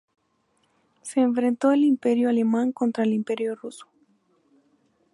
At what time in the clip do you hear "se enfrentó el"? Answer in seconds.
1.03-1.83